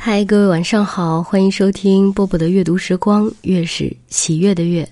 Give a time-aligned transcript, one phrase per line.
[0.00, 4.88] 嗨，各位晚上好，欢迎收听波波的阅读时光，月是喜悦的月。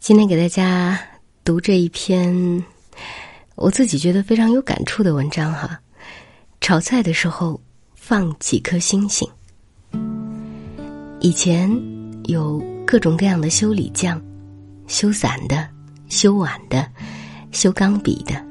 [0.00, 0.98] 今天给大家
[1.44, 2.64] 读这一篇
[3.54, 5.78] 我自己觉得非常有感触的文章哈。
[6.62, 7.60] 炒菜的时候
[7.94, 9.28] 放几颗星星。
[11.20, 11.70] 以前
[12.24, 14.20] 有各种各样的修理匠，
[14.88, 15.68] 修伞的、
[16.08, 16.90] 修碗的、
[17.52, 18.42] 修钢笔的、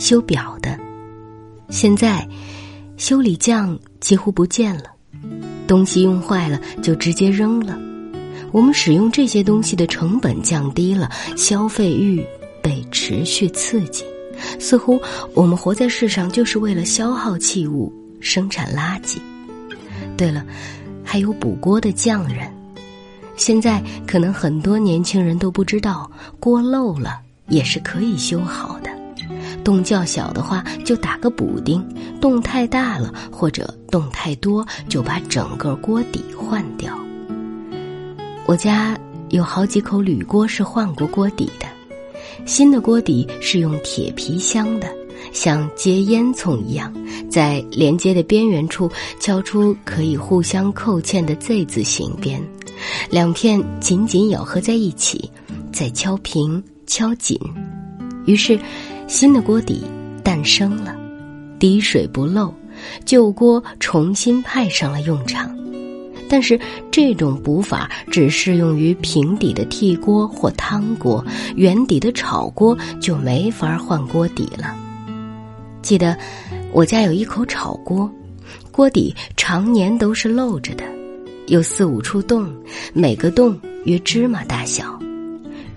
[0.00, 0.76] 修表的。
[1.70, 2.28] 现在
[2.96, 4.97] 修理匠几乎不见了。
[5.68, 7.78] 东西用坏了就直接扔了，
[8.50, 12.24] 我们使用这些东西的成本降低了，消费欲
[12.60, 14.02] 被持续刺激，
[14.58, 14.98] 似乎
[15.34, 19.18] 我们活在世上就是为了消耗器物、生产垃圾。
[20.16, 20.44] 对了，
[21.04, 22.50] 还有补锅的匠人，
[23.36, 26.10] 现在可能很多年轻人都不知道，
[26.40, 28.97] 锅漏了也是可以修好的。
[29.68, 31.78] 洞较小的话，就打个补丁；
[32.22, 36.98] 洞太大了或者洞太多，就把整个锅底换掉。
[38.46, 41.66] 我家有好几口铝锅是换过锅底的，
[42.46, 44.88] 新的锅底是用铁皮镶的，
[45.34, 46.90] 像接烟囱一样，
[47.28, 52.42] 在连接的边缘处敲出可以互相扣嵌的 Z 字形边，
[53.10, 55.30] 两片紧紧咬合在一起，
[55.70, 57.38] 再敲平、敲紧，
[58.24, 58.58] 于是。
[59.08, 59.82] 新的锅底
[60.22, 60.94] 诞生了，
[61.58, 62.52] 滴水不漏，
[63.06, 65.56] 旧锅重新派上了用场。
[66.28, 71.24] 但是这种补法只适用于平底的屉锅或汤锅，
[71.56, 74.76] 圆底的炒锅就没法换锅底了。
[75.80, 76.14] 记得
[76.70, 78.10] 我家有一口炒锅，
[78.70, 80.84] 锅底常年都是漏着的，
[81.46, 82.46] 有四五处洞，
[82.92, 85.00] 每个洞约芝麻大小，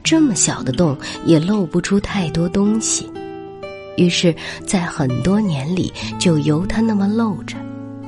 [0.04, 3.10] 这么小的洞也漏不出太多东西。
[4.02, 4.36] 于是，
[4.66, 7.56] 在很多年里就由它那么漏着，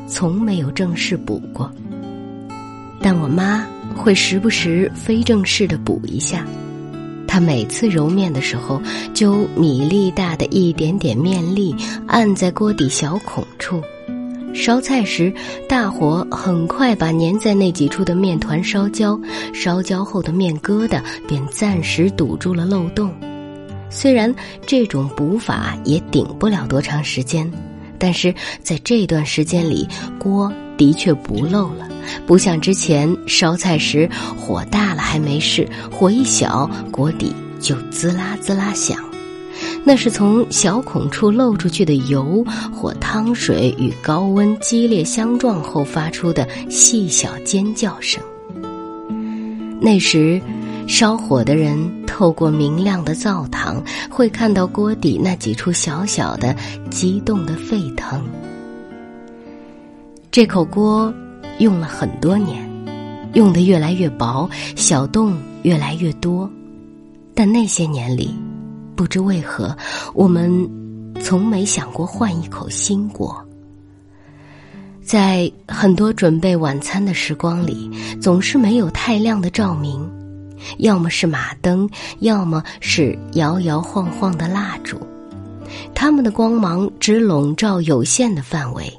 [0.08, 1.72] 从没有正式补过。
[2.99, 6.45] 但我妈会时不时非正式的补一下。
[7.27, 8.82] 她每次揉面的时候，
[9.14, 11.76] 就米粒大的一点点面粒
[12.08, 13.82] 按在锅底小孔处。
[14.55, 15.33] 烧菜时，
[15.67, 19.20] 大火很快把粘在那几处的面团烧焦，
[19.53, 23.11] 烧焦后的面疙瘩便暂时堵住了漏洞。
[23.95, 24.33] 虽然
[24.65, 27.49] 这种补法也顶不了多长时间，
[27.99, 28.33] 但是
[28.64, 29.87] 在这段时间里，
[30.17, 31.87] 锅的确不漏了，
[32.26, 38.98] 不像之前烧菜时火大了还没事，火一小锅底就滋啦滋啦响，
[39.86, 42.43] 那是从小孔处漏出去的油
[42.73, 48.21] 或汤水与高温激烈相撞后发出的细小尖叫声。
[49.80, 50.42] 那时。
[50.88, 56.55] 烧火的人透过明亮的灶膛，会看到锅底那几处小小的、
[56.89, 58.21] 激动的沸腾。
[60.32, 61.14] 这口锅
[61.60, 62.70] 用了很多年，
[63.33, 66.49] 用的越来越薄，小洞越来越多。
[67.33, 68.33] 但那些年里，
[68.95, 69.76] 不知为何，
[70.14, 70.70] 我们
[71.21, 73.36] 从没想过换一口新锅。
[75.02, 77.89] 在很多准备晚餐的时光里，
[78.21, 80.10] 总是没有太亮的照明。
[80.78, 85.00] 要么是马灯，要么是摇摇晃晃的蜡烛，
[85.94, 88.92] 它们的光芒只笼罩有限的范围。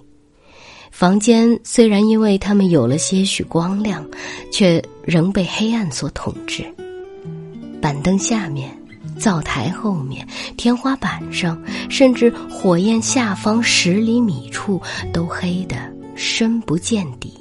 [0.91, 4.07] 房间虽然因为它们有了些许光亮，
[4.53, 6.65] 却仍被黑暗所统治。
[7.81, 8.71] 板凳下面、
[9.19, 10.27] 灶台后面、
[10.57, 11.61] 天花板上，
[11.91, 14.81] 甚至火焰下方十厘米处，
[15.13, 15.77] 都黑得
[16.15, 17.35] 深不见底。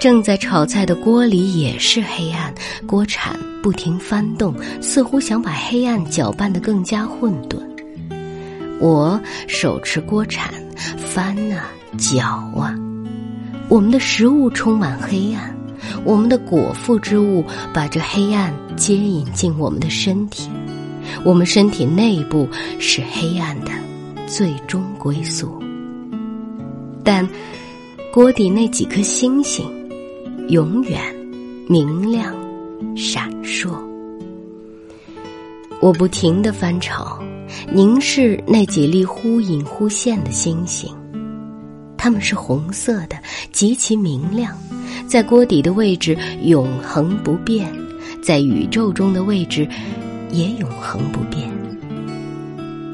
[0.00, 2.54] 正在炒菜的锅里也是黑暗，
[2.86, 7.58] 锅铲不停翻动，似乎想把黑暗搅拌得更加混沌。
[8.80, 10.54] 我手持锅铲，
[10.96, 11.68] 翻啊
[11.98, 12.24] 搅
[12.56, 12.74] 啊，
[13.68, 15.54] 我们的食物充满黑暗，
[16.02, 17.44] 我们的果腹之物
[17.74, 20.48] 把这黑暗接引进我们的身体，
[21.24, 23.70] 我们身体内部是黑暗的
[24.26, 25.62] 最终归宿。
[27.04, 27.28] 但
[28.14, 29.70] 锅底那几颗星星。
[30.50, 31.00] 永远
[31.68, 32.34] 明亮
[32.96, 33.70] 闪烁。
[35.80, 37.22] 我不停的翻炒，
[37.72, 40.92] 凝视那几粒忽隐忽现的星星，
[41.96, 43.16] 它们是红色的，
[43.52, 44.58] 极其明亮，
[45.06, 47.72] 在锅底的位置永恒不变，
[48.20, 49.68] 在宇宙中的位置
[50.32, 51.48] 也永恒不变。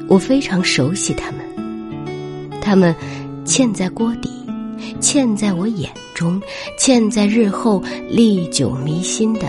[0.07, 1.39] 我非常熟悉它们，
[2.61, 2.95] 它们
[3.43, 4.29] 嵌在锅底。
[4.99, 6.41] 嵌在我眼中，
[6.79, 9.47] 嵌在日后历久弥新的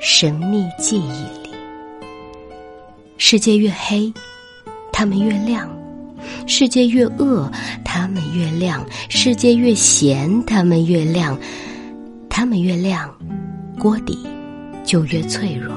[0.00, 1.54] 神秘记忆里。
[3.18, 4.12] 世界越黑，
[4.92, 5.68] 它们越亮；
[6.46, 7.50] 世界越恶，
[7.84, 11.38] 他们越亮；世界越咸，他们越亮。
[12.28, 13.14] 他们越亮，
[13.78, 14.18] 锅底
[14.84, 15.74] 就越脆弱。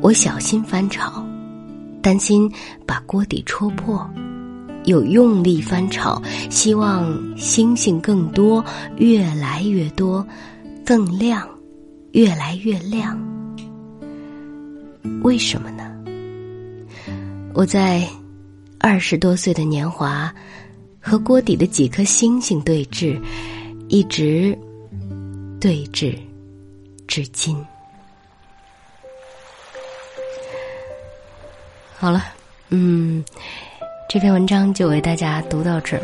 [0.00, 1.24] 我小心翻炒，
[2.00, 2.50] 担心
[2.86, 4.08] 把锅底戳破，
[4.84, 8.64] 又用力翻炒，希望星星更多，
[8.96, 10.26] 越来越多，
[10.84, 11.48] 更亮，
[12.12, 13.18] 越来越亮。
[15.22, 15.94] 为什么呢？
[17.54, 18.08] 我在
[18.78, 20.32] 二十多岁的年华，
[21.00, 23.20] 和锅底的几颗星星对峙，
[23.88, 24.56] 一直。
[25.60, 26.16] 对峙，
[27.08, 27.56] 至今。
[31.96, 32.26] 好了，
[32.68, 33.24] 嗯，
[34.08, 36.02] 这篇文章就为大家读到这儿。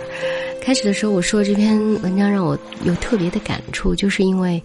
[0.61, 4.63] 开始的时候我说这篇文章让我有特别的感触，就是因为，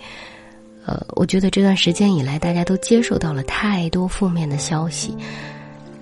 [0.86, 5.16] 呃，我觉得这段时间以来大家都接受到了太多负面的消息，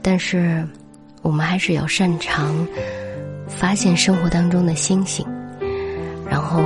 [0.02, 0.68] 但是
[1.22, 2.68] 我们还是要擅长
[3.48, 5.26] 发现生活当中的星星，
[6.30, 6.64] 然后。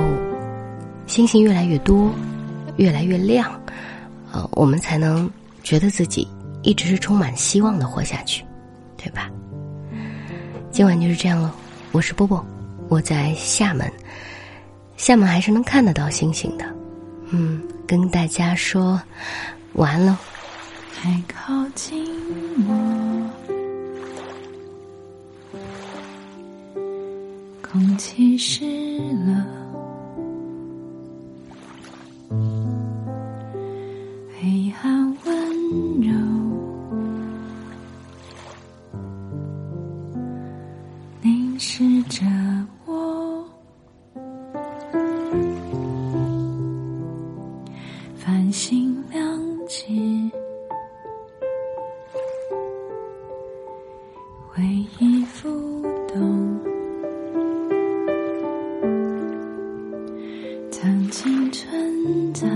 [1.04, 2.10] 星星越来越多，
[2.76, 3.60] 越来越亮，
[4.32, 5.30] 呃，我们才能
[5.62, 6.26] 觉得自己
[6.62, 8.42] 一直是充满希望的活下去，
[8.96, 9.28] 对吧？
[10.72, 11.54] 今晚就是这样了，
[11.92, 12.42] 我是波波，
[12.88, 13.92] 我在厦门，
[14.96, 16.64] 厦门还是能看得到星星的，
[17.28, 18.98] 嗯，跟大家说
[19.74, 20.16] 晚安喽。
[20.94, 22.02] 还靠近
[22.66, 23.30] 我，
[27.60, 28.64] 空气是
[41.64, 42.26] 试着
[42.86, 43.46] 我
[48.16, 50.28] 繁星亮起，
[54.48, 54.60] 回
[54.98, 55.48] 忆浮
[56.08, 56.60] 动。
[60.68, 62.51] 曾经存在。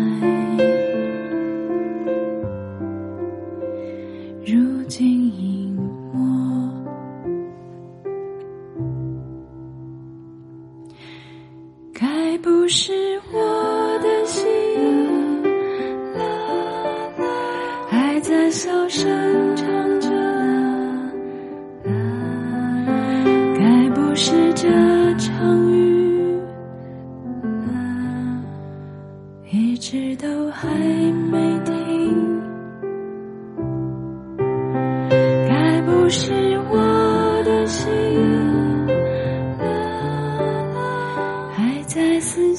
[42.36, 42.54] 在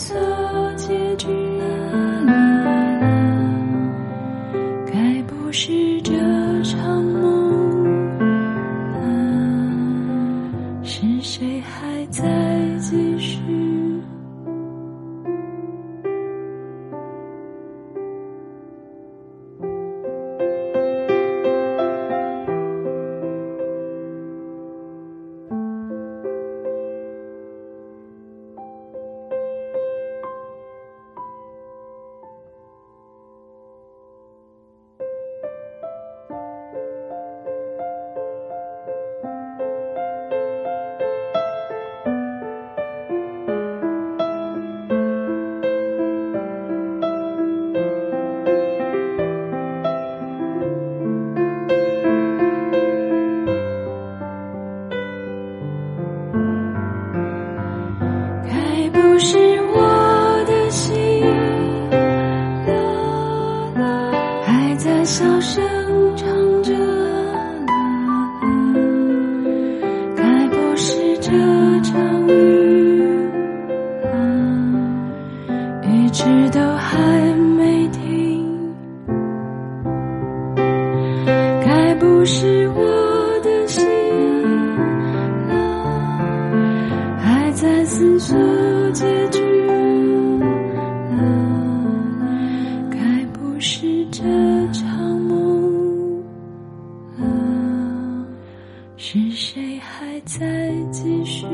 [99.00, 101.46] 是谁还在继续？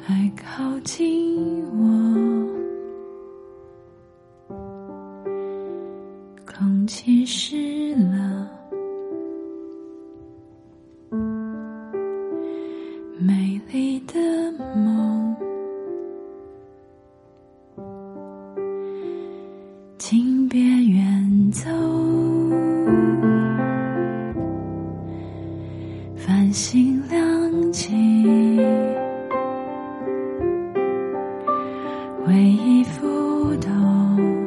[0.00, 1.84] 还靠近我？
[6.46, 8.48] 空气湿了，
[13.18, 13.53] 美。
[32.24, 34.43] 回忆浮动。